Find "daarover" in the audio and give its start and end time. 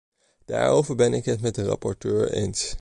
0.45-0.95